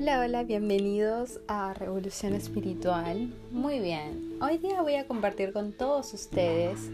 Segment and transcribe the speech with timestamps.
[0.00, 3.34] Hola, bienvenidos a Revolución Espiritual.
[3.50, 6.88] Muy bien, hoy día voy a compartir con todos ustedes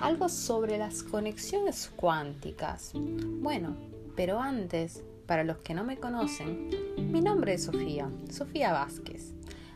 [0.00, 2.92] algo sobre las conexiones cuánticas.
[2.94, 3.76] Bueno,
[4.16, 9.34] pero antes, para los que no me conocen, mi nombre es Sofía, Sofía Vázquez.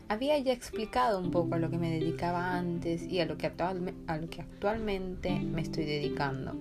[0.08, 3.52] Había ya explicado un poco a lo que me dedicaba antes y a lo que,
[3.58, 6.52] a lo que actualmente me estoy dedicando.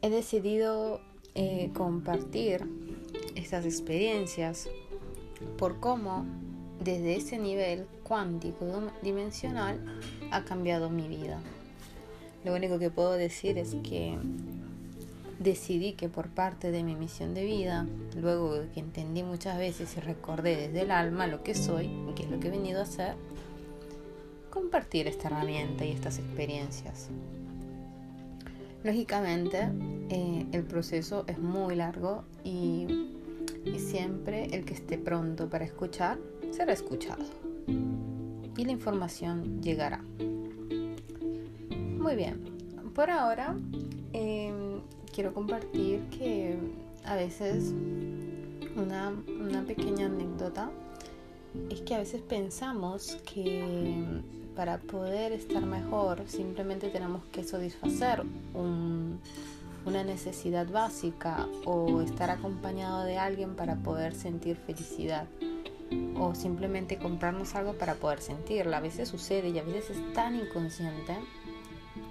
[0.00, 1.00] He decidido
[1.34, 2.64] eh, compartir
[3.34, 4.68] estas experiencias
[5.58, 6.24] por cómo
[6.80, 8.66] desde ese nivel cuántico
[9.02, 9.80] dimensional
[10.30, 11.40] ha cambiado mi vida.
[12.44, 14.16] Lo único que puedo decir es que
[15.38, 17.86] decidí que por parte de mi misión de vida,
[18.16, 22.22] luego que entendí muchas veces y recordé desde el alma lo que soy y qué
[22.24, 23.14] es lo que he venido a hacer,
[24.50, 27.08] compartir esta herramienta y estas experiencias.
[28.84, 29.68] Lógicamente,
[30.08, 32.86] eh, el proceso es muy largo y
[33.66, 36.18] y siempre el que esté pronto para escuchar
[36.50, 37.24] será escuchado
[38.56, 40.02] y la información llegará.
[41.98, 42.40] Muy bien,
[42.94, 43.54] por ahora
[44.12, 44.80] em,
[45.12, 46.56] quiero compartir que
[47.04, 47.74] a veces
[48.76, 50.70] una, una pequeña anécdota
[51.70, 54.22] es que a veces pensamos que
[54.54, 58.22] para poder estar mejor simplemente tenemos que satisfacer
[58.54, 59.20] un,
[59.86, 65.26] una necesidad básica o estar acompañado de alguien para poder sentir felicidad
[66.18, 68.78] o simplemente comprarnos algo para poder sentirla.
[68.78, 71.16] A veces sucede y a veces es tan inconsciente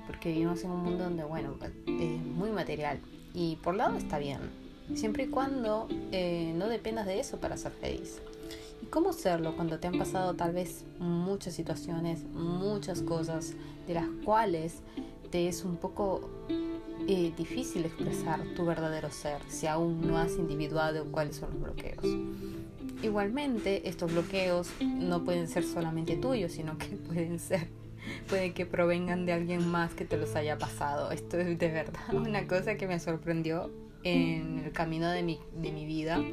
[0.07, 2.99] porque vivimos en un mundo donde, bueno, es muy material
[3.33, 4.39] y por lado está bien,
[4.93, 8.21] siempre y cuando eh, no dependas de eso para ser feliz.
[8.81, 13.53] ¿Y cómo serlo cuando te han pasado tal vez muchas situaciones, muchas cosas
[13.87, 14.75] de las cuales
[15.31, 16.29] te es un poco
[17.07, 22.05] eh, difícil expresar tu verdadero ser si aún no has individuado cuáles son los bloqueos.
[23.03, 27.67] Igualmente, estos bloqueos no pueden ser solamente tuyos, sino que pueden ser,
[28.27, 31.11] pueden que provengan de alguien más que te los haya pasado.
[31.11, 33.69] Esto es de verdad una cosa que me sorprendió
[34.03, 36.23] en el camino de mi, de mi vida.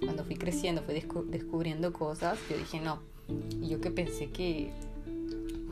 [0.00, 3.00] Cuando fui creciendo, fui descubriendo cosas, yo dije no.
[3.60, 4.70] Y yo que pensé que,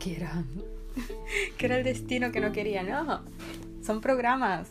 [0.01, 0.45] que era
[1.59, 3.22] que era el destino que no quería, no,
[3.84, 4.69] son programas.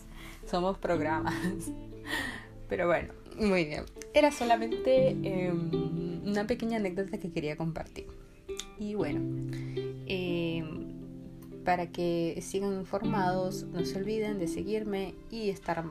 [0.50, 1.36] Somos programas.
[2.70, 3.86] Pero bueno, muy bien.
[4.14, 8.08] Era solamente em, una pequeña anécdota que quería compartir.
[8.80, 9.20] Y bueno,
[10.08, 10.94] em,
[11.64, 15.86] para que sigan informados, no se olviden de seguirme y estar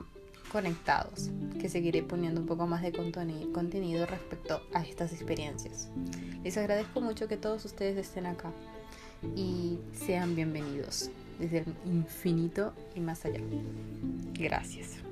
[0.51, 5.89] conectados, que seguiré poniendo un poco más de contenido respecto a estas experiencias.
[6.43, 8.51] Les agradezco mucho que todos ustedes estén acá
[9.35, 11.09] y sean bienvenidos
[11.43, 13.41] desde el infinito y más allá.
[14.33, 15.02] Gracias.